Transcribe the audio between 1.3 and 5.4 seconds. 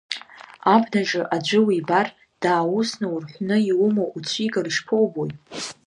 аӡәы уибар, дааусны урҳәны, иумоу уцәигар, ишԥоубои?